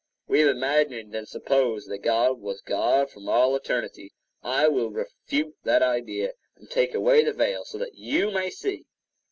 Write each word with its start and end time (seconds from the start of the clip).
We 0.27 0.39
have 0.39 0.47
imagined 0.49 1.13
and 1.13 1.27
supposed 1.27 1.87
that 1.91 1.99
God 1.99 2.39
was 2.39 2.59
God 2.63 3.11
from 3.11 3.29
all 3.29 3.55
eternity. 3.55 4.13
I 4.41 4.67
will 4.67 4.89
refute 4.89 5.53
that 5.63 5.83
idea, 5.83 6.33
and 6.55 6.67
take 6.67 6.95
away 6.95 7.23
the 7.23 7.33
veil, 7.33 7.65
so 7.65 7.77
that 7.77 7.93
you 7.93 8.31
may 8.31 8.49
see. 8.49 8.87